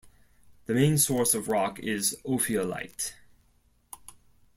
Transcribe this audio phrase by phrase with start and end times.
[0.65, 3.13] The main source of rock is ophiolite.